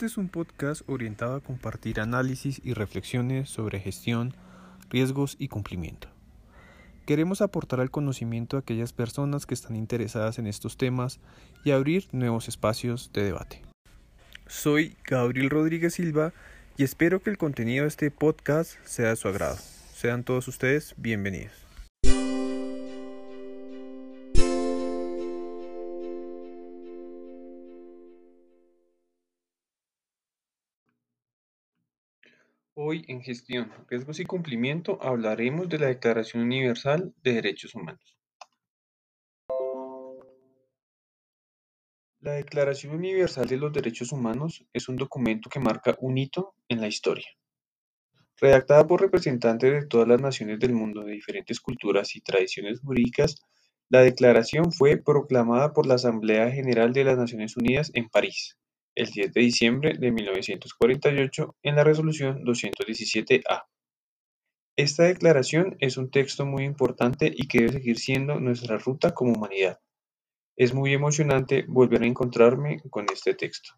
Este 0.00 0.06
es 0.06 0.16
un 0.16 0.30
podcast 0.30 0.80
orientado 0.86 1.34
a 1.34 1.40
compartir 1.42 2.00
análisis 2.00 2.58
y 2.64 2.72
reflexiones 2.72 3.50
sobre 3.50 3.80
gestión, 3.80 4.34
riesgos 4.88 5.36
y 5.38 5.48
cumplimiento. 5.48 6.08
Queremos 7.04 7.42
aportar 7.42 7.80
al 7.80 7.90
conocimiento 7.90 8.56
a 8.56 8.60
aquellas 8.60 8.94
personas 8.94 9.44
que 9.44 9.52
están 9.52 9.76
interesadas 9.76 10.38
en 10.38 10.46
estos 10.46 10.78
temas 10.78 11.20
y 11.64 11.72
abrir 11.72 12.06
nuevos 12.12 12.48
espacios 12.48 13.10
de 13.12 13.24
debate. 13.24 13.60
Soy 14.46 14.96
Gabriel 15.04 15.50
Rodríguez 15.50 15.92
Silva 15.92 16.32
y 16.78 16.84
espero 16.84 17.20
que 17.20 17.28
el 17.28 17.36
contenido 17.36 17.82
de 17.82 17.88
este 17.88 18.10
podcast 18.10 18.82
sea 18.86 19.10
de 19.10 19.16
su 19.16 19.28
agrado. 19.28 19.58
Sean 19.92 20.24
todos 20.24 20.48
ustedes 20.48 20.94
bienvenidos. 20.96 21.69
Hoy 32.90 33.04
en 33.06 33.22
Gestión, 33.22 33.70
Riesgos 33.88 34.18
y 34.18 34.24
Cumplimiento 34.24 34.98
hablaremos 35.00 35.68
de 35.68 35.78
la 35.78 35.86
Declaración 35.86 36.42
Universal 36.42 37.14
de 37.22 37.34
Derechos 37.34 37.76
Humanos. 37.76 38.18
La 42.18 42.32
Declaración 42.32 42.96
Universal 42.96 43.46
de 43.46 43.58
los 43.58 43.72
Derechos 43.72 44.10
Humanos 44.10 44.66
es 44.72 44.88
un 44.88 44.96
documento 44.96 45.48
que 45.48 45.60
marca 45.60 45.96
un 46.00 46.18
hito 46.18 46.56
en 46.68 46.80
la 46.80 46.88
historia. 46.88 47.28
Redactada 48.40 48.84
por 48.88 49.00
representantes 49.00 49.72
de 49.72 49.86
todas 49.86 50.08
las 50.08 50.20
naciones 50.20 50.58
del 50.58 50.72
mundo 50.72 51.04
de 51.04 51.12
diferentes 51.12 51.60
culturas 51.60 52.16
y 52.16 52.20
tradiciones 52.22 52.80
jurídicas, 52.80 53.36
la 53.88 54.00
declaración 54.00 54.72
fue 54.72 54.96
proclamada 54.96 55.72
por 55.72 55.86
la 55.86 55.94
Asamblea 55.94 56.50
General 56.50 56.92
de 56.92 57.04
las 57.04 57.16
Naciones 57.16 57.56
Unidas 57.56 57.92
en 57.94 58.08
París 58.08 58.56
el 58.94 59.06
10 59.10 59.32
de 59.32 59.40
diciembre 59.40 59.94
de 59.98 60.10
1948 60.10 61.56
en 61.62 61.76
la 61.76 61.84
Resolución 61.84 62.44
217-A. 62.44 63.66
Esta 64.76 65.04
declaración 65.04 65.76
es 65.80 65.96
un 65.96 66.10
texto 66.10 66.46
muy 66.46 66.64
importante 66.64 67.30
y 67.34 67.48
que 67.48 67.58
debe 67.58 67.72
seguir 67.72 67.98
siendo 67.98 68.40
nuestra 68.40 68.78
ruta 68.78 69.12
como 69.12 69.32
humanidad. 69.32 69.78
Es 70.56 70.74
muy 70.74 70.92
emocionante 70.92 71.64
volver 71.68 72.02
a 72.02 72.06
encontrarme 72.06 72.80
con 72.88 73.06
este 73.12 73.34
texto. 73.34 73.74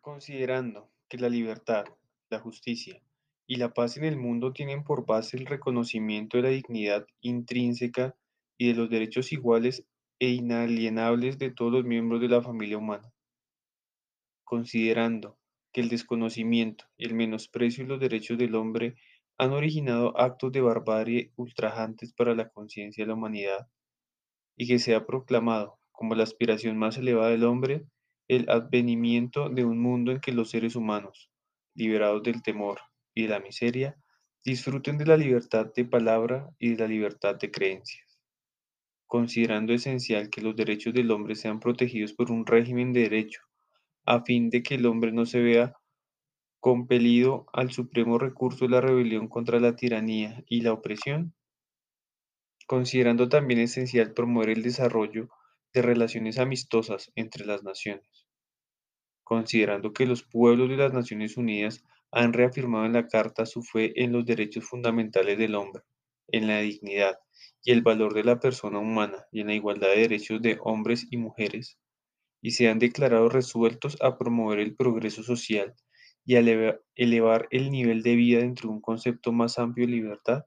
Considerando 0.00 0.88
que 1.08 1.18
la 1.18 1.28
libertad, 1.28 1.84
la 2.30 2.40
justicia 2.40 3.02
y 3.46 3.56
la 3.56 3.72
paz 3.72 3.96
en 3.96 4.04
el 4.04 4.16
mundo 4.16 4.52
tienen 4.52 4.82
por 4.82 5.06
base 5.06 5.36
el 5.36 5.46
reconocimiento 5.46 6.36
de 6.36 6.42
la 6.42 6.48
dignidad 6.50 7.06
intrínseca 7.20 8.16
y 8.58 8.68
de 8.68 8.74
los 8.74 8.90
derechos 8.90 9.32
iguales 9.32 9.84
e 10.18 10.30
inalienables 10.30 11.38
de 11.38 11.50
todos 11.50 11.72
los 11.72 11.84
miembros 11.84 12.20
de 12.20 12.28
la 12.28 12.42
familia 12.42 12.78
humana. 12.78 13.12
Considerando 14.44 15.38
que 15.72 15.80
el 15.82 15.88
desconocimiento 15.88 16.86
y 16.96 17.06
el 17.06 17.14
menosprecio 17.14 17.84
de 17.84 17.88
los 17.88 18.00
derechos 18.00 18.38
del 18.38 18.54
hombre 18.54 18.96
han 19.38 19.52
originado 19.52 20.18
actos 20.18 20.50
de 20.52 20.62
barbarie 20.62 21.32
ultrajantes 21.36 22.12
para 22.14 22.34
la 22.34 22.48
conciencia 22.48 23.04
de 23.04 23.08
la 23.08 23.14
humanidad, 23.14 23.68
y 24.56 24.66
que 24.66 24.78
se 24.78 24.94
ha 24.94 25.06
proclamado 25.06 25.78
como 25.92 26.14
la 26.14 26.22
aspiración 26.22 26.78
más 26.78 26.96
elevada 26.96 27.30
del 27.30 27.44
hombre 27.44 27.86
el 28.28 28.48
advenimiento 28.48 29.48
de 29.50 29.64
un 29.64 29.78
mundo 29.78 30.12
en 30.12 30.20
que 30.20 30.32
los 30.32 30.50
seres 30.50 30.74
humanos, 30.74 31.30
liberados 31.76 32.22
del 32.22 32.42
temor 32.42 32.80
y 33.14 33.22
de 33.22 33.28
la 33.28 33.40
miseria, 33.40 33.96
disfruten 34.44 34.98
de 34.98 35.06
la 35.06 35.16
libertad 35.16 35.72
de 35.74 35.84
palabra 35.84 36.48
y 36.58 36.70
de 36.70 36.76
la 36.78 36.88
libertad 36.88 37.36
de 37.36 37.50
creencias. 37.50 38.18
Considerando 39.06 39.72
esencial 39.72 40.30
que 40.30 40.40
los 40.40 40.56
derechos 40.56 40.94
del 40.94 41.10
hombre 41.10 41.34
sean 41.36 41.60
protegidos 41.60 42.12
por 42.12 42.30
un 42.30 42.46
régimen 42.46 42.92
de 42.92 43.02
derecho, 43.02 43.42
a 44.04 44.22
fin 44.22 44.50
de 44.50 44.62
que 44.62 44.76
el 44.76 44.86
hombre 44.86 45.12
no 45.12 45.26
se 45.26 45.40
vea 45.40 45.74
compelido 46.60 47.46
al 47.52 47.70
supremo 47.70 48.18
recurso 48.18 48.64
de 48.64 48.70
la 48.70 48.80
rebelión 48.80 49.28
contra 49.28 49.60
la 49.60 49.76
tiranía 49.76 50.42
y 50.48 50.62
la 50.62 50.72
opresión, 50.72 51.34
considerando 52.66 53.28
también 53.28 53.60
esencial 53.60 54.12
promover 54.14 54.50
el 54.50 54.62
desarrollo 54.62 55.28
de 55.72 55.82
relaciones 55.82 56.38
amistosas 56.38 57.12
entre 57.14 57.46
las 57.46 57.62
naciones 57.62 58.25
considerando 59.26 59.92
que 59.92 60.06
los 60.06 60.22
pueblos 60.22 60.68
de 60.68 60.76
las 60.76 60.92
Naciones 60.92 61.36
Unidas 61.36 61.82
han 62.12 62.32
reafirmado 62.32 62.86
en 62.86 62.92
la 62.92 63.08
Carta 63.08 63.44
su 63.44 63.64
fe 63.64 64.04
en 64.04 64.12
los 64.12 64.24
derechos 64.24 64.64
fundamentales 64.64 65.36
del 65.36 65.56
hombre, 65.56 65.82
en 66.28 66.46
la 66.46 66.60
dignidad 66.60 67.18
y 67.64 67.72
el 67.72 67.82
valor 67.82 68.14
de 68.14 68.22
la 68.22 68.38
persona 68.38 68.78
humana 68.78 69.26
y 69.32 69.40
en 69.40 69.48
la 69.48 69.54
igualdad 69.54 69.88
de 69.88 70.02
derechos 70.02 70.40
de 70.40 70.58
hombres 70.62 71.08
y 71.10 71.16
mujeres, 71.16 71.76
y 72.40 72.52
se 72.52 72.68
han 72.68 72.78
declarado 72.78 73.28
resueltos 73.28 73.96
a 74.00 74.16
promover 74.16 74.60
el 74.60 74.76
progreso 74.76 75.24
social 75.24 75.74
y 76.24 76.36
a 76.36 76.78
elevar 76.94 77.48
el 77.50 77.72
nivel 77.72 78.04
de 78.04 78.14
vida 78.14 78.38
dentro 78.38 78.68
de 78.68 78.76
un 78.76 78.80
concepto 78.80 79.32
más 79.32 79.58
amplio 79.58 79.88
de 79.88 79.92
libertad, 79.92 80.44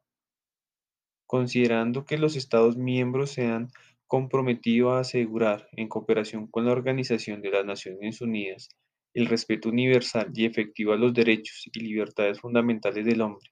considerando 1.26 2.06
que 2.06 2.18
los 2.18 2.38
Estados 2.38 2.78
miembros 2.78 3.32
se 3.32 3.46
han 3.48 3.68
comprometido 4.10 4.92
a 4.92 5.02
asegurar, 5.02 5.70
en 5.74 5.88
cooperación 5.88 6.48
con 6.48 6.66
la 6.66 6.72
Organización 6.72 7.44
de 7.44 7.52
las 7.52 7.64
Naciones 7.64 8.22
Unidas, 8.22 8.68
el 9.14 9.28
respeto 9.28 9.70
universal 9.70 10.32
y 10.34 10.46
efectivo 10.46 10.94
a 10.94 10.98
los 10.98 11.14
derechos 11.14 11.70
y 11.72 11.80
libertades 11.80 12.40
fundamentales 12.40 13.06
del 13.06 13.22
hombre, 13.22 13.52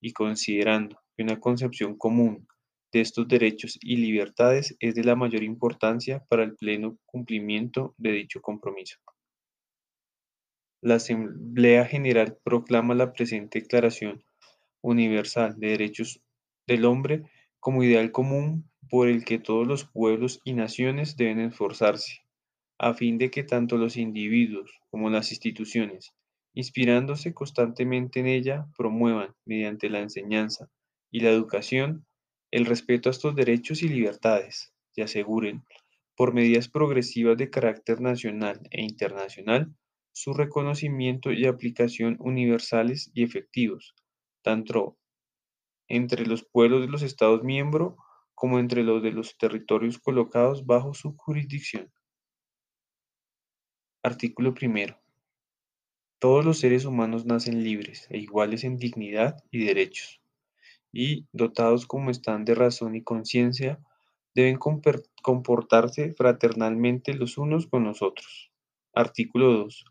y 0.00 0.12
considerando 0.12 1.00
que 1.16 1.24
una 1.24 1.40
concepción 1.40 1.98
común 1.98 2.46
de 2.92 3.00
estos 3.00 3.26
derechos 3.26 3.76
y 3.82 3.96
libertades 3.96 4.76
es 4.78 4.94
de 4.94 5.02
la 5.02 5.16
mayor 5.16 5.42
importancia 5.42 6.24
para 6.28 6.44
el 6.44 6.54
pleno 6.54 6.96
cumplimiento 7.04 7.92
de 7.98 8.12
dicho 8.12 8.40
compromiso. 8.40 8.98
La 10.80 10.94
Asamblea 10.94 11.86
General 11.86 12.38
proclama 12.44 12.94
la 12.94 13.12
presente 13.12 13.62
Declaración 13.62 14.22
Universal 14.80 15.58
de 15.58 15.70
Derechos 15.70 16.22
del 16.68 16.84
Hombre 16.84 17.24
como 17.58 17.82
ideal 17.82 18.12
común 18.12 18.70
por 18.88 19.08
el 19.08 19.24
que 19.24 19.38
todos 19.38 19.66
los 19.66 19.84
pueblos 19.84 20.40
y 20.44 20.52
naciones 20.52 21.16
deben 21.16 21.40
esforzarse, 21.40 22.22
a 22.78 22.94
fin 22.94 23.18
de 23.18 23.30
que 23.30 23.42
tanto 23.42 23.76
los 23.76 23.96
individuos 23.96 24.70
como 24.90 25.10
las 25.10 25.30
instituciones, 25.30 26.14
inspirándose 26.54 27.34
constantemente 27.34 28.20
en 28.20 28.26
ella, 28.26 28.66
promuevan, 28.76 29.34
mediante 29.44 29.90
la 29.90 30.00
enseñanza 30.00 30.70
y 31.10 31.20
la 31.20 31.30
educación, 31.30 32.06
el 32.50 32.66
respeto 32.66 33.08
a 33.08 33.12
estos 33.12 33.34
derechos 33.34 33.82
y 33.82 33.88
libertades, 33.88 34.72
y 34.94 35.02
aseguren, 35.02 35.64
por 36.16 36.32
medidas 36.32 36.68
progresivas 36.68 37.36
de 37.36 37.50
carácter 37.50 38.00
nacional 38.00 38.60
e 38.70 38.82
internacional, 38.82 39.74
su 40.12 40.32
reconocimiento 40.32 41.30
y 41.30 41.44
aplicación 41.44 42.16
universales 42.20 43.10
y 43.12 43.22
efectivos, 43.22 43.94
tanto 44.42 44.96
entre 45.88 46.24
los 46.26 46.42
pueblos 46.44 46.80
de 46.80 46.88
los 46.88 47.02
Estados 47.02 47.44
miembros 47.44 47.94
como 48.36 48.60
entre 48.60 48.84
los 48.84 49.02
de 49.02 49.12
los 49.12 49.38
territorios 49.38 49.98
colocados 49.98 50.66
bajo 50.66 50.92
su 50.92 51.16
jurisdicción. 51.16 51.90
Artículo 54.02 54.52
primero. 54.52 55.00
Todos 56.18 56.44
los 56.44 56.58
seres 56.58 56.84
humanos 56.84 57.24
nacen 57.24 57.64
libres 57.64 58.06
e 58.10 58.18
iguales 58.18 58.62
en 58.64 58.76
dignidad 58.76 59.42
y 59.50 59.64
derechos, 59.64 60.20
y, 60.92 61.26
dotados 61.32 61.86
como 61.86 62.10
están 62.10 62.44
de 62.44 62.54
razón 62.54 62.94
y 62.94 63.02
conciencia, 63.02 63.80
deben 64.34 64.58
comportarse 64.58 66.12
fraternalmente 66.12 67.14
los 67.14 67.38
unos 67.38 67.66
con 67.66 67.84
los 67.84 68.02
otros. 68.02 68.52
Artículo 68.92 69.50
2. 69.50 69.86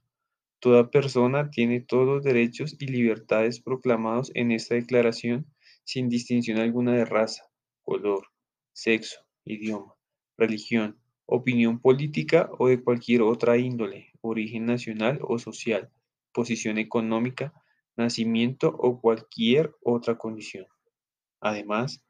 Toda 0.59 0.91
persona 0.91 1.50
tiene 1.50 1.81
todos 1.81 2.06
los 2.06 2.24
derechos 2.24 2.75
y 2.80 2.86
libertades 2.86 3.59
proclamados 3.59 4.31
en 4.36 4.51
esta 4.51 4.75
declaración 4.75 5.48
sin 5.83 6.09
distinción 6.09 6.59
alguna 6.59 6.94
de 6.94 7.06
raza, 7.06 7.50
color, 7.81 8.35
sexo, 8.75 9.22
idioma, 9.45 9.95
religión, 10.38 11.00
opinión 11.25 11.80
política 11.80 12.50
o 12.60 12.68
de 12.68 12.83
cualquier 12.83 13.22
otra 13.22 13.57
índole, 13.57 14.12
origen 14.19 14.66
nacional 14.66 15.19
o 15.22 15.39
social, 15.39 15.89
posición 16.33 16.77
económica, 16.77 17.54
nacimiento 17.95 18.68
o 18.68 19.00
cualquier 19.00 19.74
otra 19.81 20.18
condición. 20.18 20.68
Además, 21.39 22.04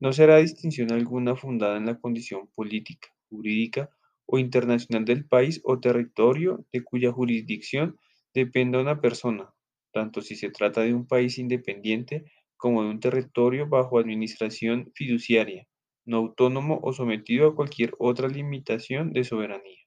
no 0.00 0.12
será 0.12 0.38
distinción 0.38 0.92
alguna 0.92 1.36
fundada 1.36 1.76
en 1.76 1.86
la 1.86 2.00
condición 2.00 2.48
política, 2.48 3.08
jurídica 3.30 3.88
o 4.26 4.40
internacional 4.40 5.04
del 5.04 5.24
país 5.24 5.60
o 5.62 5.78
territorio 5.78 6.66
de 6.72 6.82
cuya 6.82 7.12
jurisdicción 7.12 7.96
dependa 8.34 8.80
una 8.80 9.00
persona, 9.00 9.54
tanto 9.92 10.20
si 10.20 10.34
se 10.34 10.50
trata 10.50 10.80
de 10.80 10.94
un 10.94 11.06
país 11.06 11.38
independiente 11.38 12.24
como 12.56 12.82
de 12.82 12.90
un 12.90 12.98
territorio 12.98 13.68
bajo 13.68 14.00
administración 14.00 14.90
fiduciaria, 14.96 15.68
no 16.08 16.16
autónomo 16.16 16.80
o 16.82 16.94
sometido 16.94 17.48
a 17.48 17.54
cualquier 17.54 17.92
otra 17.98 18.28
limitación 18.28 19.12
de 19.12 19.24
soberanía. 19.24 19.84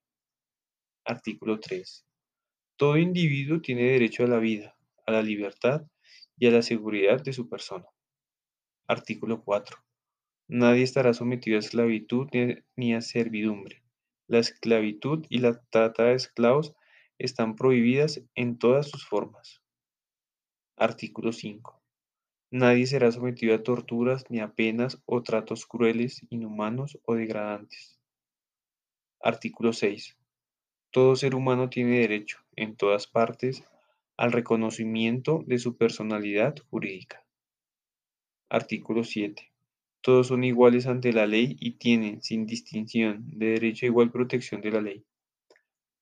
Artículo 1.04 1.60
3. 1.60 2.06
Todo 2.78 2.98
individuo 2.98 3.60
tiene 3.60 3.94
derecho 3.94 4.24
a 4.24 4.28
la 4.28 4.38
vida, 4.38 4.78
a 5.08 5.12
la 5.14 5.24
libertad 5.24 5.82
y 6.38 6.46
a 6.46 6.52
la 6.52 6.62
seguridad 6.62 7.24
de 7.24 7.34
su 7.34 7.50
persona. 7.50 7.88
Artículo 8.88 9.44
4. 9.44 9.78
Nadie 10.48 10.84
estará 10.84 11.16
sometido 11.16 11.58
a 11.58 11.62
esclavitud 11.62 12.28
ni 12.76 12.94
a 12.94 13.02
servidumbre. 13.02 13.82
La 14.28 14.38
esclavitud 14.38 15.26
y 15.28 15.40
la 15.40 15.60
trata 15.72 16.04
de 16.04 16.14
esclavos 16.14 16.76
están 17.18 17.56
prohibidas 17.56 18.22
en 18.36 18.60
todas 18.60 18.88
sus 18.88 19.08
formas. 19.08 19.64
Artículo 20.78 21.32
5. 21.32 21.81
Nadie 22.54 22.86
será 22.86 23.10
sometido 23.14 23.56
a 23.56 23.64
torturas 23.64 24.26
ni 24.30 24.42
a 24.42 24.50
penas 24.54 25.02
o 25.06 25.24
tratos 25.24 25.66
crueles, 25.66 26.22
inhumanos 26.30 27.00
o 27.06 27.16
degradantes. 27.16 27.98
Artículo 29.22 29.72
6. 29.72 30.18
Todo 30.92 31.16
ser 31.16 31.34
humano 31.34 31.70
tiene 31.70 32.00
derecho, 32.00 32.40
en 32.58 32.76
todas 32.76 33.08
partes, 33.08 33.64
al 34.18 34.34
reconocimiento 34.34 35.46
de 35.48 35.60
su 35.60 35.78
personalidad 35.78 36.56
jurídica. 36.70 37.24
Artículo 38.50 39.06
7. 39.06 39.50
Todos 40.02 40.28
son 40.28 40.44
iguales 40.44 40.88
ante 40.88 41.14
la 41.14 41.28
ley 41.28 41.56
y 41.58 41.78
tienen, 41.78 42.22
sin 42.22 42.46
distinción, 42.46 43.24
de 43.32 43.52
derecho 43.52 43.86
a 43.86 43.88
igual 43.88 44.12
protección 44.12 44.60
de 44.60 44.72
la 44.72 44.82
ley. 44.82 45.06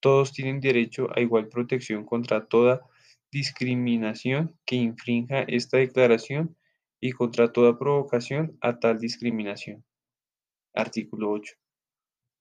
Todos 0.00 0.32
tienen 0.32 0.60
derecho 0.60 1.06
a 1.14 1.20
igual 1.20 1.48
protección 1.48 2.04
contra 2.04 2.46
toda 2.46 2.89
discriminación 3.32 4.58
que 4.66 4.76
infrinja 4.76 5.42
esta 5.42 5.78
declaración 5.78 6.56
y 7.00 7.12
contra 7.12 7.52
toda 7.52 7.78
provocación 7.78 8.58
a 8.60 8.78
tal 8.78 8.98
discriminación. 8.98 9.84
Artículo 10.74 11.30
8. 11.30 11.54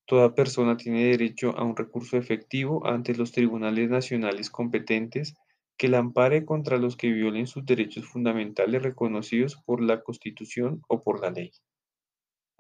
Toda 0.06 0.34
persona 0.34 0.76
tiene 0.76 1.06
derecho 1.06 1.56
a 1.58 1.64
un 1.64 1.76
recurso 1.76 2.18
efectivo 2.18 2.86
ante 2.86 3.16
los 3.16 3.32
tribunales 3.32 3.90
nacionales 3.90 4.50
competentes 4.50 5.36
que 5.78 5.88
la 5.88 6.00
ampare 6.00 6.46
contra 6.46 6.78
los 6.78 6.98
que 6.98 7.12
violen 7.12 7.48
sus 7.48 7.66
derechos 7.66 8.06
fundamentales 8.06 8.82
reconocidos 8.82 9.56
por 9.66 9.82
la 9.82 10.02
Constitución 10.02 10.82
o 10.90 11.04
por 11.04 11.22
la 11.22 11.32
ley. 11.32 11.52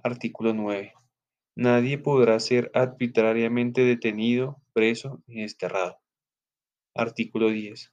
Artículo 0.04 0.54
9. 0.54 0.94
Nadie 1.56 1.98
podrá 1.98 2.40
ser 2.40 2.72
arbitrariamente 2.74 3.81
detenido, 3.81 4.62
preso 4.72 5.22
ni 5.28 5.42
desterrado. 5.42 5.98
Artículo 6.96 7.50
10. 7.50 7.92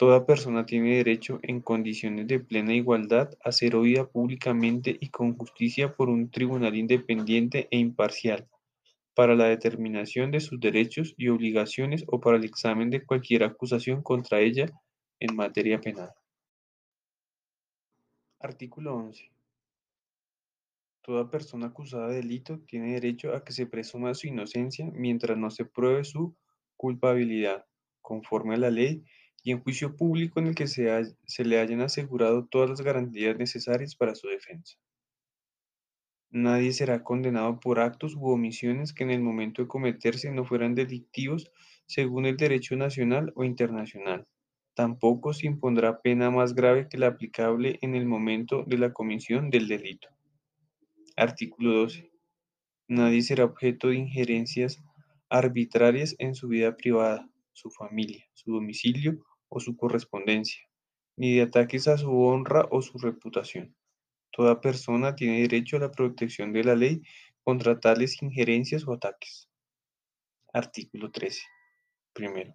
Toda 0.00 0.24
persona 0.24 0.64
tiene 0.64 0.96
derecho, 0.96 1.40
en 1.42 1.60
condiciones 1.60 2.26
de 2.26 2.40
plena 2.40 2.72
igualdad, 2.72 3.36
a 3.44 3.52
ser 3.52 3.76
oída 3.76 4.08
públicamente 4.08 4.96
y 4.98 5.10
con 5.10 5.36
justicia 5.36 5.94
por 5.94 6.08
un 6.08 6.30
tribunal 6.30 6.74
independiente 6.74 7.68
e 7.70 7.76
imparcial, 7.76 8.48
para 9.14 9.34
la 9.34 9.44
determinación 9.44 10.30
de 10.30 10.40
sus 10.40 10.58
derechos 10.58 11.12
y 11.18 11.28
obligaciones 11.28 12.06
o 12.06 12.18
para 12.18 12.38
el 12.38 12.44
examen 12.44 12.88
de 12.88 13.04
cualquier 13.04 13.44
acusación 13.44 14.00
contra 14.02 14.40
ella 14.40 14.70
en 15.18 15.36
materia 15.36 15.78
penal. 15.78 16.14
Artículo 18.38 18.96
11. 18.96 19.30
Toda 21.02 21.28
persona 21.28 21.66
acusada 21.66 22.08
de 22.08 22.22
delito 22.22 22.60
tiene 22.60 22.94
derecho 22.94 23.34
a 23.34 23.44
que 23.44 23.52
se 23.52 23.66
presuma 23.66 24.14
su 24.14 24.28
inocencia 24.28 24.90
mientras 24.94 25.36
no 25.36 25.50
se 25.50 25.66
pruebe 25.66 26.04
su 26.04 26.34
culpabilidad, 26.78 27.66
conforme 28.00 28.54
a 28.54 28.58
la 28.60 28.70
ley 28.70 29.04
y 29.42 29.52
en 29.52 29.60
juicio 29.60 29.96
público 29.96 30.40
en 30.40 30.48
el 30.48 30.54
que 30.54 30.66
se, 30.66 31.14
se 31.26 31.44
le 31.44 31.60
hayan 31.60 31.80
asegurado 31.80 32.46
todas 32.46 32.68
las 32.68 32.82
garantías 32.82 33.36
necesarias 33.38 33.94
para 33.96 34.14
su 34.14 34.28
defensa. 34.28 34.76
Nadie 36.30 36.72
será 36.72 37.02
condenado 37.02 37.58
por 37.58 37.80
actos 37.80 38.14
u 38.14 38.28
omisiones 38.28 38.92
que 38.92 39.02
en 39.02 39.10
el 39.10 39.20
momento 39.20 39.62
de 39.62 39.68
cometerse 39.68 40.30
no 40.30 40.44
fueran 40.44 40.74
delictivos 40.74 41.50
según 41.86 42.26
el 42.26 42.36
derecho 42.36 42.76
nacional 42.76 43.32
o 43.34 43.42
internacional. 43.42 44.28
Tampoco 44.74 45.32
se 45.32 45.46
impondrá 45.48 46.00
pena 46.00 46.30
más 46.30 46.54
grave 46.54 46.88
que 46.88 46.98
la 46.98 47.08
aplicable 47.08 47.78
en 47.82 47.96
el 47.96 48.06
momento 48.06 48.64
de 48.64 48.78
la 48.78 48.92
comisión 48.92 49.50
del 49.50 49.66
delito. 49.66 50.08
Artículo 51.16 51.72
12. 51.72 52.12
Nadie 52.86 53.22
será 53.22 53.44
objeto 53.44 53.88
de 53.88 53.96
injerencias 53.96 54.80
arbitrarias 55.28 56.14
en 56.18 56.34
su 56.36 56.48
vida 56.48 56.76
privada, 56.76 57.28
su 57.52 57.70
familia, 57.70 58.24
su 58.34 58.52
domicilio 58.52 59.24
o 59.50 59.60
su 59.60 59.76
correspondencia, 59.76 60.62
ni 61.16 61.34
de 61.34 61.42
ataques 61.42 61.86
a 61.88 61.98
su 61.98 62.10
honra 62.10 62.66
o 62.70 62.80
su 62.80 62.96
reputación. 62.96 63.76
Toda 64.30 64.60
persona 64.60 65.14
tiene 65.14 65.42
derecho 65.42 65.76
a 65.76 65.80
la 65.80 65.90
protección 65.90 66.52
de 66.52 66.64
la 66.64 66.76
ley 66.76 67.02
contra 67.44 67.78
tales 67.78 68.22
injerencias 68.22 68.86
o 68.86 68.94
ataques. 68.94 69.50
Artículo 70.52 71.10
13. 71.10 71.42
Primero, 72.12 72.54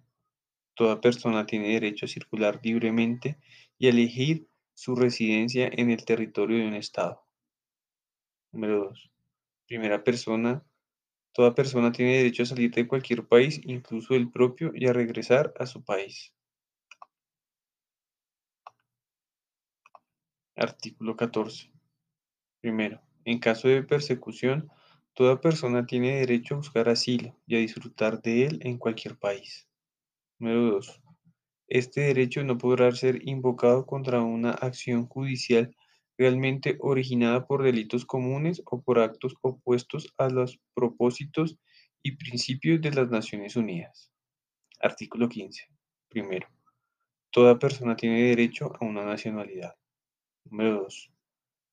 toda 0.74 1.00
persona 1.00 1.46
tiene 1.46 1.68
derecho 1.68 2.06
a 2.06 2.08
circular 2.08 2.60
libremente 2.62 3.38
y 3.78 3.86
a 3.86 3.90
elegir 3.90 4.48
su 4.74 4.94
residencia 4.94 5.70
en 5.72 5.90
el 5.90 6.04
territorio 6.04 6.58
de 6.58 6.68
un 6.68 6.74
Estado. 6.74 7.22
Número 8.52 8.84
2. 8.84 9.10
Primera 9.66 10.04
persona, 10.04 10.62
toda 11.32 11.54
persona 11.54 11.92
tiene 11.92 12.18
derecho 12.18 12.42
a 12.42 12.46
salir 12.46 12.70
de 12.70 12.86
cualquier 12.86 13.26
país, 13.26 13.60
incluso 13.64 14.14
el 14.14 14.30
propio, 14.30 14.72
y 14.74 14.86
a 14.86 14.92
regresar 14.92 15.52
a 15.58 15.66
su 15.66 15.84
país. 15.84 16.32
Artículo 20.58 21.18
14. 21.18 21.70
Primero, 22.62 23.02
en 23.26 23.38
caso 23.40 23.68
de 23.68 23.82
persecución, 23.82 24.70
toda 25.12 25.38
persona 25.38 25.84
tiene 25.84 26.20
derecho 26.20 26.54
a 26.54 26.56
buscar 26.56 26.88
asilo 26.88 27.38
y 27.46 27.56
a 27.56 27.58
disfrutar 27.58 28.22
de 28.22 28.46
él 28.46 28.60
en 28.62 28.78
cualquier 28.78 29.18
país. 29.18 29.68
Número 30.38 30.70
2. 30.70 31.02
Este 31.68 32.00
derecho 32.00 32.42
no 32.42 32.56
podrá 32.56 32.90
ser 32.92 33.28
invocado 33.28 33.84
contra 33.84 34.22
una 34.22 34.52
acción 34.52 35.06
judicial 35.06 35.76
realmente 36.16 36.78
originada 36.80 37.46
por 37.46 37.62
delitos 37.62 38.06
comunes 38.06 38.62
o 38.64 38.80
por 38.80 38.98
actos 38.98 39.34
opuestos 39.42 40.14
a 40.16 40.30
los 40.30 40.58
propósitos 40.72 41.58
y 42.02 42.12
principios 42.12 42.80
de 42.80 42.92
las 42.92 43.10
Naciones 43.10 43.56
Unidas. 43.56 44.10
Artículo 44.80 45.28
15. 45.28 45.68
Primero, 46.08 46.48
toda 47.30 47.58
persona 47.58 47.94
tiene 47.94 48.22
derecho 48.22 48.72
a 48.80 48.86
una 48.86 49.04
nacionalidad. 49.04 49.74
Número 50.50 50.82
2. 50.82 51.12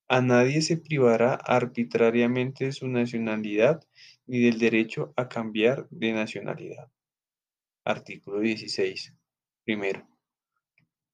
A 0.07 0.21
nadie 0.21 0.61
se 0.61 0.77
privará 0.77 1.35
arbitrariamente 1.35 2.65
de 2.65 2.71
su 2.71 2.87
nacionalidad 2.87 3.83
ni 4.25 4.39
del 4.39 4.57
derecho 4.57 5.13
a 5.15 5.29
cambiar 5.29 5.87
de 5.89 6.13
nacionalidad. 6.13 6.91
Artículo 7.85 8.39
16. 8.39 9.13
Primero. 9.63 10.07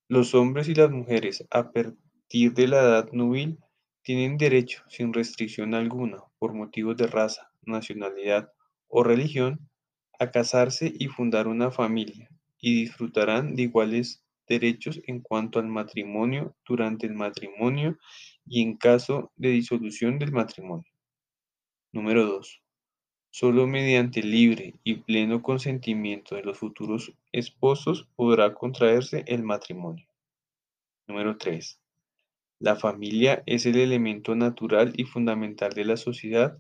Los 0.08 0.34
hombres 0.36 0.70
y 0.70 0.76
las 0.76 0.90
mujeres 0.90 1.46
a 1.52 1.72
partir 1.72 2.54
de 2.54 2.68
la 2.68 2.80
edad 2.80 3.10
nubil 3.12 3.60
tienen 4.02 4.38
derecho, 4.38 4.84
sin 4.88 5.14
restricción 5.14 5.74
alguna, 5.74 6.24
por 6.40 6.54
motivos 6.54 6.98
de 6.98 7.08
raza, 7.08 7.52
nacionalidad 7.62 8.52
o 8.88 9.04
religión, 9.04 9.70
a 10.18 10.32
casarse 10.32 10.92
y 10.98 11.08
fundar 11.08 11.48
una 11.48 11.72
familia, 11.72 12.30
y 12.60 12.82
disfrutarán 12.82 13.56
de 13.56 13.64
iguales 13.64 14.24
derechos 14.50 15.00
en 15.08 15.22
cuanto 15.22 15.60
al 15.60 15.68
matrimonio, 15.68 16.56
durante 16.66 17.08
el 17.08 17.14
matrimonio 17.14 17.98
y 18.46 18.62
en 18.62 18.76
caso 18.76 19.32
de 19.38 19.50
disolución 19.50 20.20
del 20.20 20.34
matrimonio. 20.34 20.92
Número 21.94 22.26
2. 22.26 22.62
Solo 23.32 23.68
mediante 23.68 24.24
libre 24.24 24.76
y 24.84 24.96
pleno 24.96 25.42
consentimiento 25.42 26.36
de 26.36 26.44
los 26.44 26.58
futuros 26.58 27.14
esposos 27.32 28.10
podrá 28.16 28.54
contraerse 28.54 29.24
el 29.28 29.44
matrimonio. 29.44 30.08
Número 31.08 31.38
3. 31.38 31.80
La 32.60 32.76
familia 32.76 33.44
es 33.46 33.66
el 33.66 33.78
elemento 33.78 34.36
natural 34.36 34.94
y 34.98 35.06
fundamental 35.06 35.72
de 35.72 35.86
la 35.86 35.96
sociedad 35.96 36.58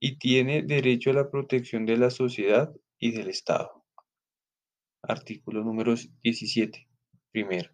y 0.00 0.16
tiene 0.16 0.62
derecho 0.62 1.10
a 1.10 1.14
la 1.14 1.30
protección 1.30 1.84
de 1.84 1.96
la 1.96 2.10
sociedad 2.10 2.74
y 2.98 3.10
del 3.10 3.28
Estado. 3.28 3.84
Artículo 5.02 5.62
número 5.62 5.94
17. 6.22 6.88
Primero, 7.34 7.68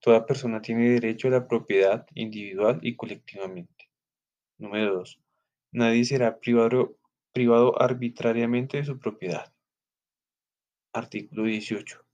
toda 0.00 0.26
persona 0.26 0.60
tiene 0.60 0.90
derecho 0.90 1.28
a 1.28 1.30
la 1.30 1.48
propiedad 1.48 2.06
individual 2.14 2.78
y 2.82 2.94
colectivamente. 2.94 3.88
Número 4.58 4.96
2. 4.96 5.18
Nadie 5.72 6.04
será 6.04 6.38
privado, 6.38 6.98
privado 7.32 7.80
arbitrariamente 7.80 8.76
de 8.76 8.84
su 8.84 8.98
propiedad. 8.98 9.50
Artículo 10.92 11.44
18. 11.44 12.04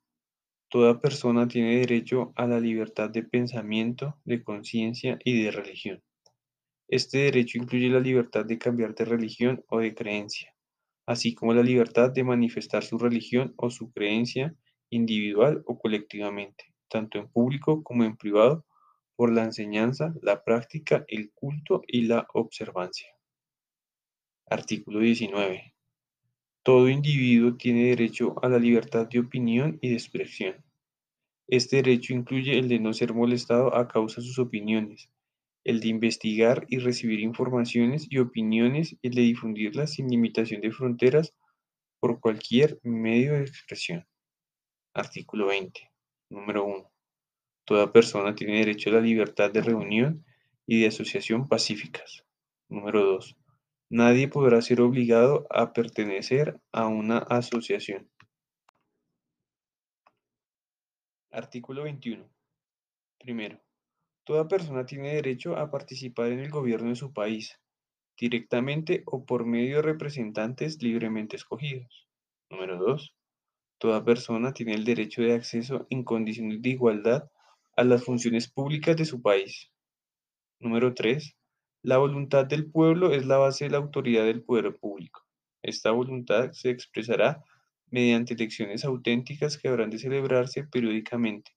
Toda 0.68 1.00
persona 1.00 1.48
tiene 1.48 1.80
derecho 1.80 2.32
a 2.36 2.46
la 2.46 2.60
libertad 2.60 3.10
de 3.10 3.24
pensamiento, 3.24 4.16
de 4.24 4.44
conciencia 4.44 5.18
y 5.24 5.42
de 5.42 5.50
religión. 5.50 6.00
Este 6.86 7.18
derecho 7.18 7.58
incluye 7.58 7.88
la 7.88 7.98
libertad 7.98 8.44
de 8.44 8.56
cambiar 8.56 8.94
de 8.94 9.04
religión 9.04 9.64
o 9.66 9.80
de 9.80 9.96
creencia, 9.96 10.54
así 11.06 11.34
como 11.34 11.54
la 11.54 11.64
libertad 11.64 12.12
de 12.12 12.22
manifestar 12.22 12.84
su 12.84 12.98
religión 12.98 13.52
o 13.56 13.68
su 13.68 13.90
creencia 13.90 14.54
individual 14.90 15.62
o 15.66 15.78
colectivamente, 15.78 16.72
tanto 16.88 17.18
en 17.18 17.28
público 17.28 17.82
como 17.82 18.04
en 18.04 18.16
privado, 18.16 18.64
por 19.16 19.32
la 19.32 19.42
enseñanza, 19.44 20.14
la 20.22 20.44
práctica, 20.44 21.04
el 21.08 21.32
culto 21.32 21.82
y 21.88 22.02
la 22.02 22.28
observancia. 22.34 23.08
Artículo 24.46 25.00
19. 25.00 25.74
Todo 26.62 26.88
individuo 26.88 27.56
tiene 27.56 27.86
derecho 27.86 28.36
a 28.42 28.48
la 28.48 28.58
libertad 28.58 29.08
de 29.08 29.18
opinión 29.18 29.78
y 29.80 29.88
de 29.88 29.94
expresión. 29.94 30.54
Este 31.48 31.76
derecho 31.76 32.12
incluye 32.12 32.58
el 32.58 32.68
de 32.68 32.78
no 32.78 32.92
ser 32.92 33.14
molestado 33.14 33.74
a 33.74 33.88
causa 33.88 34.20
de 34.20 34.26
sus 34.26 34.38
opiniones, 34.38 35.10
el 35.64 35.80
de 35.80 35.88
investigar 35.88 36.66
y 36.68 36.78
recibir 36.78 37.20
informaciones 37.20 38.06
y 38.10 38.18
opiniones 38.18 38.96
y 39.02 39.08
el 39.08 39.14
de 39.14 39.22
difundirlas 39.22 39.94
sin 39.94 40.08
limitación 40.08 40.60
de 40.60 40.70
fronteras 40.70 41.34
por 42.00 42.20
cualquier 42.20 42.78
medio 42.82 43.32
de 43.32 43.40
expresión. 43.40 44.06
Artículo 44.94 45.46
20. 45.46 45.90
Número 46.30 46.64
1. 46.64 46.90
Toda 47.64 47.92
persona 47.92 48.34
tiene 48.34 48.58
derecho 48.58 48.90
a 48.90 48.94
la 48.94 49.00
libertad 49.00 49.50
de 49.50 49.60
reunión 49.60 50.24
y 50.66 50.80
de 50.80 50.88
asociación 50.88 51.48
pacíficas. 51.48 52.24
Número 52.68 53.04
2. 53.04 53.36
Nadie 53.90 54.28
podrá 54.28 54.60
ser 54.60 54.80
obligado 54.80 55.46
a 55.50 55.72
pertenecer 55.72 56.60
a 56.72 56.86
una 56.86 57.18
asociación. 57.18 58.10
Artículo 61.30 61.84
21. 61.84 62.28
Primero, 63.18 63.60
toda 64.24 64.48
persona 64.48 64.86
tiene 64.86 65.14
derecho 65.14 65.56
a 65.56 65.70
participar 65.70 66.32
en 66.32 66.40
el 66.40 66.50
gobierno 66.50 66.90
de 66.90 66.96
su 66.96 67.12
país, 67.12 67.58
directamente 68.18 69.02
o 69.06 69.24
por 69.24 69.46
medio 69.46 69.76
de 69.76 69.82
representantes 69.82 70.82
libremente 70.82 71.36
escogidos. 71.36 72.08
Número 72.50 72.78
2. 72.78 73.14
Toda 73.78 74.04
persona 74.04 74.52
tiene 74.52 74.74
el 74.74 74.84
derecho 74.84 75.22
de 75.22 75.34
acceso 75.34 75.86
en 75.88 76.02
condiciones 76.02 76.60
de 76.62 76.70
igualdad 76.70 77.30
a 77.76 77.84
las 77.84 78.04
funciones 78.04 78.48
públicas 78.48 78.96
de 78.96 79.04
su 79.04 79.22
país. 79.22 79.70
Número 80.58 80.94
3. 80.94 81.36
La 81.82 81.98
voluntad 81.98 82.44
del 82.44 82.68
pueblo 82.68 83.12
es 83.12 83.24
la 83.24 83.38
base 83.38 83.66
de 83.66 83.70
la 83.70 83.78
autoridad 83.78 84.24
del 84.24 84.42
poder 84.42 84.76
público. 84.76 85.24
Esta 85.62 85.92
voluntad 85.92 86.50
se 86.50 86.70
expresará 86.70 87.44
mediante 87.88 88.34
elecciones 88.34 88.84
auténticas 88.84 89.56
que 89.56 89.68
habrán 89.68 89.90
de 89.90 89.98
celebrarse 89.98 90.64
periódicamente, 90.64 91.52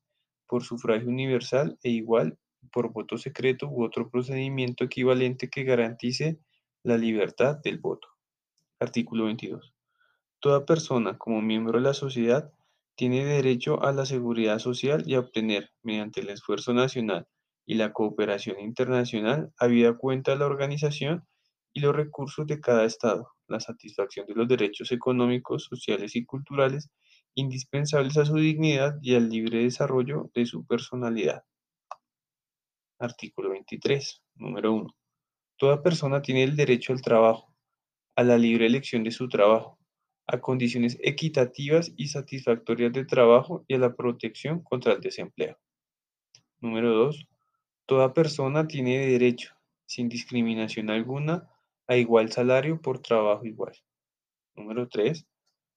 por 0.48 0.64
sufragio 0.64 1.10
universal 1.10 1.80
e 1.82 1.90
igual, 1.90 2.38
por 2.72 2.94
voto 2.94 3.18
secreto 3.18 3.68
u 3.68 3.84
otro 3.84 4.12
procedimiento 4.12 4.84
equivalente 4.84 5.50
que 5.50 5.64
garantice 5.64 6.38
la 6.84 6.98
libertad 6.98 7.58
del 7.64 7.80
voto. 7.80 8.08
Artículo 8.80 9.26
22. 9.26 9.74
Toda 10.42 10.66
persona, 10.66 11.20
como 11.20 11.40
miembro 11.40 11.78
de 11.78 11.86
la 11.86 11.94
sociedad, 11.94 12.52
tiene 12.96 13.24
derecho 13.24 13.84
a 13.84 13.92
la 13.94 14.08
seguridad 14.08 14.58
social 14.58 15.04
y 15.06 15.14
a 15.14 15.20
obtener, 15.20 15.70
mediante 15.84 16.22
el 16.22 16.30
esfuerzo 16.30 16.74
nacional 16.74 17.28
y 17.68 17.76
la 17.76 17.94
cooperación 17.94 18.60
internacional, 18.60 19.54
habida 19.60 19.96
cuenta 19.96 20.32
de 20.32 20.40
la 20.40 20.48
organización 20.48 21.28
y 21.74 21.82
los 21.82 21.96
recursos 21.96 22.48
de 22.48 22.60
cada 22.60 22.86
Estado, 22.86 23.30
la 23.48 23.60
satisfacción 23.60 24.26
de 24.26 24.34
los 24.34 24.48
derechos 24.48 24.92
económicos, 24.92 25.66
sociales 25.66 26.16
y 26.16 26.26
culturales 26.26 26.90
indispensables 27.36 28.18
a 28.18 28.26
su 28.26 28.36
dignidad 28.36 28.98
y 29.00 29.14
al 29.14 29.30
libre 29.30 29.60
desarrollo 29.60 30.32
de 30.34 30.48
su 30.48 30.66
personalidad. 30.66 31.44
Artículo 32.98 33.52
23, 33.52 34.24
número 34.36 34.74
1. 34.74 34.96
Toda 35.58 35.84
persona 35.84 36.24
tiene 36.24 36.42
el 36.44 36.56
derecho 36.56 36.94
al 36.94 37.02
trabajo, 37.04 37.54
a 38.16 38.24
la 38.24 38.40
libre 38.40 38.66
elección 38.66 39.04
de 39.04 39.12
su 39.12 39.30
trabajo, 39.30 39.81
a 40.32 40.40
condiciones 40.40 40.98
equitativas 41.02 41.92
y 41.98 42.08
satisfactorias 42.08 42.94
de 42.94 43.06
trabajo 43.06 43.66
y 43.68 43.76
a 43.76 43.80
la 43.80 43.94
protección 43.94 44.62
contra 44.62 44.94
el 44.94 45.02
desempleo. 45.02 45.58
Número 46.62 46.92
2. 46.94 47.28
Toda 47.86 48.14
persona 48.14 48.68
tiene 48.68 49.06
derecho, 49.08 49.54
sin 49.86 50.08
discriminación 50.08 50.90
alguna, 50.90 51.50
a 51.88 51.98
igual 51.98 52.32
salario 52.32 52.82
por 52.82 53.00
trabajo 53.00 53.46
igual. 53.46 53.74
Número 54.56 54.88
3. 54.88 55.26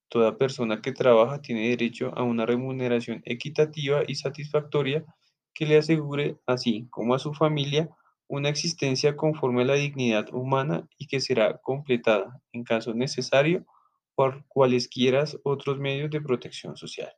Toda 0.09 0.39
persona 0.39 0.81
que 0.81 0.93
trabaja 0.93 1.41
tiene 1.41 1.71
derecho 1.71 2.13
a 2.17 2.23
una 2.23 2.47
remuneración 2.47 3.23
equitativa 3.25 4.03
y 4.07 4.15
satisfactoria 4.15 5.05
que 5.55 5.67
le 5.67 5.79
asegure, 5.79 6.37
así 6.47 6.87
como 6.91 7.15
a 7.15 7.19
su 7.19 7.35
familia, 7.35 7.89
una 8.29 8.49
existencia 8.49 9.17
conforme 9.17 9.63
a 9.63 9.67
la 9.67 9.75
dignidad 9.75 10.33
humana 10.33 10.89
y 10.99 11.07
que 11.07 11.21
será 11.21 11.59
completada, 11.59 12.41
en 12.53 12.65
caso 12.65 12.95
necesario, 12.95 13.67
por 14.15 14.45
cualesquiera 14.47 15.25
otros 15.43 15.79
medios 15.79 16.11
de 16.11 16.21
protección 16.21 16.77
social. 16.77 17.13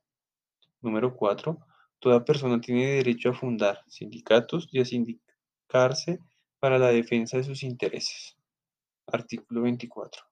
Número 0.80 1.14
4. 1.14 1.58
Toda 1.98 2.24
persona 2.24 2.60
tiene 2.60 2.86
derecho 2.86 3.30
a 3.30 3.34
fundar 3.34 3.82
sindicatos 3.88 4.68
y 4.70 4.80
a 4.80 4.84
sindicarse 4.84 6.20
para 6.58 6.78
la 6.78 6.88
defensa 6.88 7.36
de 7.36 7.44
sus 7.44 7.62
intereses. 7.62 8.36
Artículo 9.06 9.62
24. 9.62 10.22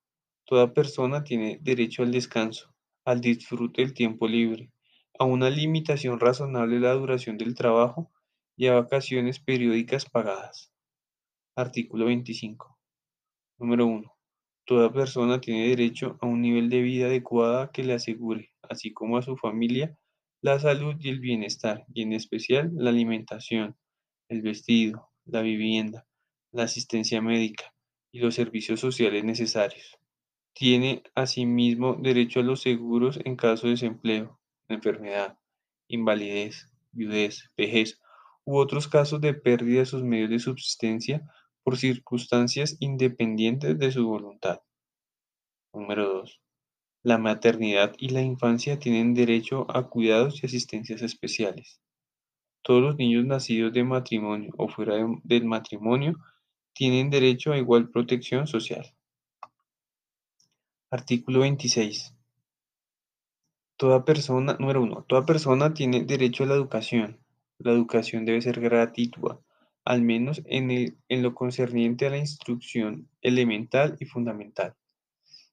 Toda 0.44 0.73
persona 0.75 1.25
tiene 1.25 1.59
derecho 1.62 2.02
al 2.02 2.12
descanso, 2.12 2.75
al 3.04 3.21
disfrute 3.21 3.83
del 3.83 3.94
tiempo 3.94 4.28
libre, 4.28 4.71
a 5.18 5.25
una 5.25 5.49
limitación 5.49 6.21
razonable 6.21 6.76
de 6.76 6.83
la 6.83 6.92
duración 6.92 7.38
del 7.38 7.54
trabajo 7.54 8.11
y 8.56 8.66
a 8.66 8.75
vacaciones 8.75 9.40
periódicas 9.40 10.04
pagadas. 10.04 10.73
Artículo 11.56 12.06
25. 12.06 12.78
Número 13.59 13.87
1. 13.87 14.13
Toda 14.66 14.92
persona 14.92 15.40
tiene 15.40 15.68
derecho 15.68 16.16
a 16.21 16.26
un 16.26 16.40
nivel 16.40 16.71
de 16.71 16.80
vida 16.80 17.06
adecuada 17.06 17.71
que 17.71 17.85
le 17.85 17.92
asegure, 17.92 18.52
así 18.62 18.92
como 18.92 19.18
a 19.18 19.23
su 19.23 19.37
familia, 19.37 19.97
la 20.40 20.59
salud 20.59 20.97
y 21.00 21.11
el 21.11 21.21
bienestar, 21.21 21.85
y 21.92 22.02
en 22.02 22.14
especial 22.14 22.71
la 22.75 22.90
alimentación, 22.90 23.76
el 24.28 24.40
vestido, 24.40 25.11
la 25.26 25.42
vivienda, 25.42 26.06
la 26.50 26.64
asistencia 26.64 27.21
médica 27.21 27.75
y 28.11 28.21
los 28.21 28.35
servicios 28.35 28.80
sociales 28.80 29.25
necesarios. 29.25 29.99
Tiene 30.54 31.02
asimismo 31.14 31.94
derecho 32.00 32.40
a 32.40 32.44
los 32.44 32.62
seguros 32.62 33.18
en 33.25 33.37
caso 33.37 33.66
de 33.66 33.73
desempleo, 33.73 34.38
enfermedad, 34.68 35.38
invalidez, 35.88 36.71
viudez, 36.92 37.50
vejez 37.56 38.00
u 38.44 38.56
otros 38.56 38.88
casos 38.88 39.21
de 39.21 39.35
pérdida 39.35 39.80
de 39.80 39.87
sus 39.87 40.02
medios 40.02 40.30
de 40.30 40.38
subsistencia 40.38 41.23
por 41.64 41.78
circunstancias 41.78 42.76
independientes 42.78 43.78
de 43.78 43.90
su 43.90 44.06
voluntad. 44.06 44.61
Número 45.73 46.12
2. 46.18 46.40
La 47.02 47.18
maternidad 47.18 47.94
y 47.99 48.11
la 48.11 48.23
infancia 48.23 48.78
tienen 48.78 49.14
derecho 49.14 49.66
a 49.75 49.88
cuidados 49.88 50.42
y 50.42 50.47
asistencias 50.47 51.02
especiales. 51.02 51.80
Todos 52.62 52.83
los 52.83 52.97
niños 52.97 53.25
nacidos 53.25 53.73
de 53.73 53.83
matrimonio 53.83 54.52
o 54.56 54.68
fuera 54.68 54.94
del 55.25 55.44
matrimonio 55.44 56.18
tienen 56.75 57.11
derecho 57.11 57.52
a 57.52 57.59
igual 57.59 57.90
protección 57.90 58.47
social. 58.47 58.94
Artículo 60.90 61.40
26. 61.40 62.14
Toda 63.76 64.04
persona, 64.04 64.56
número 64.61 64.83
1. 64.83 65.04
Toda 65.09 65.26
persona 65.26 65.75
tiene 65.75 66.04
derecho 66.04 66.44
a 66.44 66.47
la 66.47 66.54
educación. 66.54 67.21
La 67.59 67.73
educación 67.73 68.25
debe 68.25 68.40
ser 68.40 68.61
gratuita 68.61 69.21
al 69.84 70.02
menos 70.02 70.42
en, 70.46 70.96
lo 71.08 71.34
concerniente 71.34 72.06
a 72.06 72.10
la 72.10 72.18
instrucción 72.18 73.08
elemental 73.20 73.96
y 74.00 74.06
fundamental. 74.06 74.74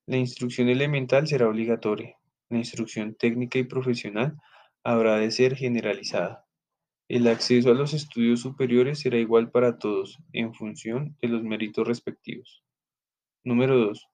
La 0.05 0.17
instrucción 0.17 0.69
elemental 0.69 1.27
será 1.27 1.47
obligatoria. 1.47 2.17
La 2.49 2.57
instrucción 2.57 3.15
técnica 3.15 3.59
y 3.59 3.63
profesional 3.63 4.37
habrá 4.83 5.17
de 5.17 5.31
ser 5.31 5.55
generalizada. 5.55 6.45
El 7.07 7.27
acceso 7.27 7.71
a 7.71 7.73
los 7.73 7.93
estudios 7.93 8.39
superiores 8.39 8.99
será 8.99 9.17
igual 9.17 9.51
para 9.51 9.77
todos, 9.77 10.17
en 10.31 10.53
función 10.53 11.17
de 11.21 11.27
los 11.27 11.43
méritos 11.43 11.85
respectivos. 11.85 12.63
Número 13.43 13.77
2. 13.77 14.07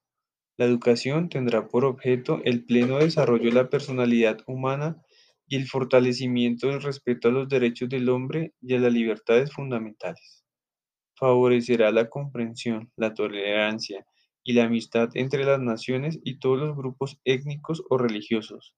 La 0.57 0.65
educación 0.65 1.29
tendrá 1.29 1.67
por 1.67 1.86
objeto 1.86 2.41
el 2.43 2.65
pleno 2.65 2.97
desarrollo 2.97 3.45
de 3.45 3.55
la 3.55 3.69
personalidad 3.69 4.39
humana 4.47 5.03
y 5.48 5.56
el 5.56 5.68
fortalecimiento 5.68 6.68
del 6.68 6.82
respeto 6.82 7.30
a 7.30 7.32
los 7.32 7.48
derechos 7.48 7.89
del 7.89 8.10
hombre 8.10 8.54
y 8.62 8.75
a 8.75 8.80
las 8.80 8.92
libertades 8.92 9.54
fundamentales. 9.54 10.44
Favorecerá 11.16 11.92
la 11.92 12.10
comprensión, 12.10 12.92
la 12.96 13.13
tolerancia 13.13 14.06
y 14.44 14.54
la 14.54 14.66
amistad 14.66 15.10
entre 15.16 15.46
las 15.46 15.60
naciones 15.60 16.20
y 16.24 16.39
todos 16.39 16.60
los 16.60 16.75
grupos 16.75 17.20
étnicos 17.24 17.84
o 17.89 17.98
religiosos, 17.98 18.75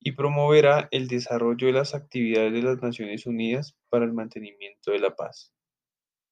y 0.00 0.12
promoverá 0.12 0.88
el 0.90 1.06
desarrollo 1.08 1.66
de 1.66 1.74
las 1.74 1.94
actividades 1.94 2.52
de 2.52 2.62
las 2.62 2.82
Naciones 2.82 3.26
Unidas 3.26 3.76
para 3.88 4.04
el 4.04 4.12
mantenimiento 4.12 4.90
de 4.92 4.98
la 4.98 5.14
paz. 5.14 5.52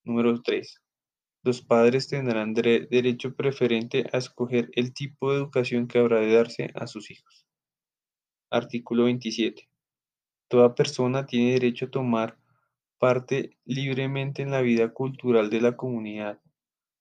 Número 0.04 0.40
3. 0.42 0.82
Los 1.44 1.62
padres 1.62 2.08
tendrán 2.08 2.52
derecho 2.54 3.34
preferente 3.34 4.06
a 4.12 4.18
escoger 4.18 4.70
el 4.72 4.92
tipo 4.92 5.30
de 5.30 5.38
educación 5.38 5.86
que 5.86 5.98
habrá 5.98 6.20
de 6.20 6.32
darse 6.32 6.70
a 6.74 6.86
sus 6.86 7.10
hijos. 7.10 7.47
Artículo 8.50 9.04
27. 9.04 9.68
Toda 10.48 10.74
persona 10.74 11.26
tiene 11.26 11.52
derecho 11.52 11.84
a 11.84 11.90
tomar 11.90 12.38
parte 12.98 13.58
libremente 13.66 14.40
en 14.40 14.50
la 14.50 14.62
vida 14.62 14.94
cultural 14.94 15.50
de 15.50 15.60
la 15.60 15.76
comunidad, 15.76 16.40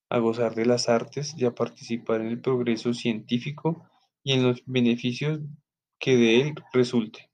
a 0.10 0.20
gozar 0.20 0.56
de 0.56 0.66
las 0.66 0.89
artes 0.89 1.34
y 1.38 1.46
a 1.46 1.56
participar 1.56 2.20
en 2.20 2.27
el 2.27 2.42
progreso 2.42 2.94
científico 2.94 3.89
y 4.24 4.34
en 4.34 4.44
los 4.44 4.62
beneficios 4.66 5.39
que 6.00 6.18
de 6.18 6.42
él 6.42 6.56
resulte. 6.74 7.30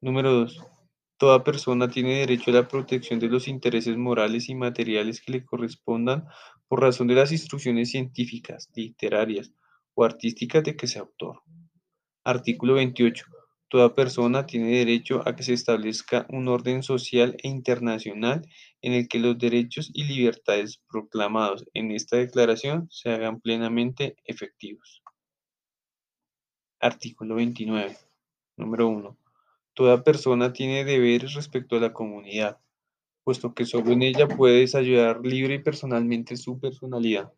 Número 0.00 0.32
2. 0.32 0.64
Toda 1.18 1.44
persona 1.44 1.90
tiene 1.90 2.20
derecho 2.20 2.50
a 2.50 2.54
la 2.54 2.68
protección 2.68 3.20
de 3.20 3.28
los 3.28 3.46
intereses 3.46 3.96
morales 3.98 4.48
y 4.48 4.54
materiales 4.54 5.20
que 5.20 5.32
le 5.32 5.44
correspondan 5.44 6.24
por 6.66 6.80
razón 6.80 7.08
de 7.08 7.14
las 7.14 7.30
instrucciones 7.30 7.90
científicas, 7.90 8.70
literarias 8.74 9.52
o 9.94 10.02
artísticas 10.02 10.64
de 10.64 10.76
que 10.76 10.86
sea 10.86 11.02
autor. 11.02 11.43
Artículo 12.26 12.72
28. 12.72 13.26
Toda 13.68 13.94
persona 13.94 14.46
tiene 14.46 14.78
derecho 14.78 15.20
a 15.28 15.36
que 15.36 15.42
se 15.42 15.52
establezca 15.52 16.26
un 16.30 16.48
orden 16.48 16.82
social 16.82 17.36
e 17.42 17.48
internacional 17.48 18.48
en 18.80 18.94
el 18.94 19.08
que 19.08 19.18
los 19.18 19.36
derechos 19.36 19.90
y 19.92 20.04
libertades 20.04 20.80
proclamados 20.88 21.66
en 21.74 21.90
esta 21.90 22.16
declaración 22.16 22.88
se 22.90 23.10
hagan 23.10 23.42
plenamente 23.42 24.16
efectivos. 24.24 25.02
Artículo 26.80 27.34
29. 27.34 27.94
Número 28.56 28.88
1. 28.88 29.18
Toda 29.74 30.02
persona 30.02 30.54
tiene 30.54 30.86
deberes 30.86 31.34
respecto 31.34 31.76
a 31.76 31.80
la 31.80 31.92
comunidad, 31.92 32.58
puesto 33.22 33.54
que 33.54 33.66
solo 33.66 33.92
en 33.92 34.00
ella 34.00 34.28
puede 34.28 34.60
desarrollar 34.60 35.20
libre 35.20 35.56
y 35.56 35.62
personalmente 35.62 36.38
su 36.38 36.58
personalidad. 36.58 37.34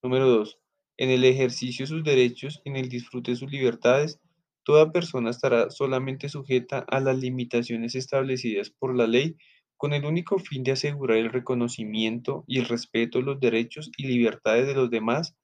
Número 0.00 0.28
2. 0.28 0.60
En 0.96 1.10
el 1.10 1.24
ejercicio 1.24 1.84
de 1.84 1.88
sus 1.88 2.04
derechos 2.04 2.62
en 2.64 2.76
el 2.76 2.88
disfrute 2.88 3.32
de 3.32 3.36
sus 3.36 3.50
libertades, 3.50 4.20
toda 4.62 4.92
persona 4.92 5.30
estará 5.30 5.70
solamente 5.70 6.28
sujeta 6.28 6.78
a 6.78 7.00
las 7.00 7.18
limitaciones 7.18 7.94
establecidas 7.94 8.70
por 8.70 8.96
la 8.96 9.06
ley 9.06 9.36
con 9.76 9.92
el 9.92 10.04
único 10.04 10.38
fin 10.38 10.62
de 10.62 10.72
asegurar 10.72 11.18
el 11.18 11.30
reconocimiento 11.30 12.44
y 12.46 12.58
el 12.58 12.66
respeto 12.66 13.18
de 13.18 13.24
los 13.24 13.40
derechos 13.40 13.90
y 13.96 14.06
libertades 14.06 14.66
de 14.66 14.74
los 14.74 14.88
demás 14.88 15.34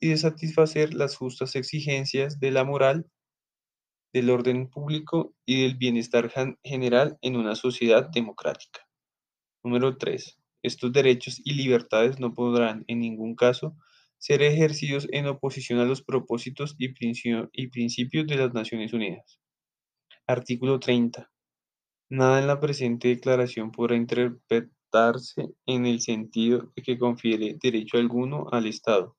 y 0.00 0.08
de 0.08 0.16
satisfacer 0.16 0.94
las 0.94 1.16
justas 1.16 1.56
exigencias 1.56 2.38
de 2.38 2.50
la 2.50 2.64
moral, 2.64 3.06
del 4.12 4.30
orden 4.30 4.68
público 4.68 5.34
y 5.46 5.62
del 5.62 5.76
bienestar 5.76 6.32
general 6.62 7.18
en 7.22 7.36
una 7.36 7.54
sociedad 7.54 8.08
democrática. 8.10 8.86
Número 9.64 9.96
3. 9.96 10.38
Estos 10.62 10.92
derechos 10.92 11.40
y 11.44 11.54
libertades 11.54 12.20
no 12.20 12.34
podrán 12.34 12.84
en 12.86 13.00
ningún 13.00 13.34
caso 13.34 13.76
ser 14.20 14.42
ejercidos 14.42 15.08
en 15.12 15.26
oposición 15.26 15.80
a 15.80 15.86
los 15.86 16.02
propósitos 16.02 16.76
y, 16.78 16.88
principios 16.88 18.26
de 18.26 18.36
las 18.36 18.52
Naciones 18.52 18.92
Unidas. 18.92 19.40
Artículo 20.26 20.78
30. 20.78 21.30
Nada 22.10 22.38
en 22.38 22.46
la 22.46 22.60
presente 22.60 23.08
declaración 23.08 23.72
podrá 23.72 23.96
interpretarse 23.96 25.48
en 25.64 25.86
el 25.86 26.02
sentido 26.02 26.70
de 26.76 26.82
que 26.82 26.98
confiere 26.98 27.56
derecho 27.62 27.96
alguno 27.96 28.46
al 28.52 28.66
Estado, 28.66 29.16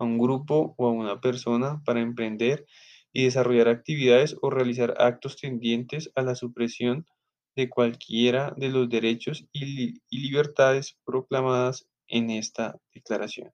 a 0.00 0.04
un 0.04 0.18
grupo 0.18 0.74
o 0.76 0.88
a 0.88 0.92
una 0.92 1.20
persona 1.20 1.80
para 1.84 2.00
emprender 2.00 2.66
y 3.12 3.24
desarrollar 3.24 3.68
actividades 3.68 4.36
o 4.42 4.50
realizar 4.50 4.94
actos 4.98 5.36
tendientes 5.36 6.10
a 6.16 6.22
la 6.22 6.34
supresión 6.34 7.06
de 7.54 7.68
cualquiera 7.68 8.54
de 8.56 8.70
los 8.70 8.88
derechos 8.88 9.46
y, 9.52 10.00
libertades 10.10 10.98
proclamadas 11.04 11.86
en 12.08 12.30
esta 12.30 12.80
declaración. 12.92 13.52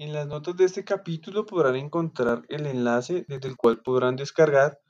En 0.00 0.12
las 0.12 0.28
notas 0.28 0.56
de 0.56 0.64
este 0.64 0.84
capítulo 0.84 1.44
podrán 1.44 1.74
encontrar 1.74 2.44
el 2.48 2.66
enlace 2.66 3.24
desde 3.26 3.48
el 3.48 3.56
cual 3.56 3.82
podrán 3.82 4.14
descargar 4.14 4.80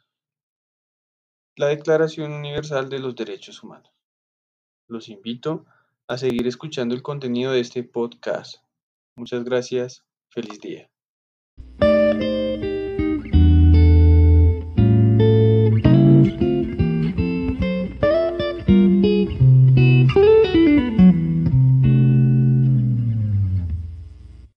la 1.56 1.68
Declaración 1.68 2.30
Universal 2.30 2.90
de 2.90 2.98
los 2.98 3.16
Derechos 3.16 3.62
Humanos. 3.62 3.90
Los 4.86 5.08
invito 5.08 5.64
a 6.08 6.18
seguir 6.18 6.46
escuchando 6.46 6.94
el 6.94 7.00
contenido 7.00 7.52
de 7.52 7.60
este 7.60 7.84
podcast. 7.84 8.56
Muchas 9.16 9.44
gracias. 9.44 10.04
Feliz 10.28 10.60
día. 10.60 10.90